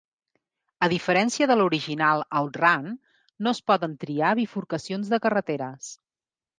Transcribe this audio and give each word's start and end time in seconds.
A 0.87 0.87
diferència 0.93 1.47
de 1.51 1.57
l'original 1.59 2.25
"Out 2.41 2.59
Run", 2.63 2.89
no 3.45 3.55
es 3.55 3.63
poden 3.71 3.97
triar 4.07 4.35
bifurcacions 4.43 5.17
de 5.17 5.25
carreteres. 5.29 5.97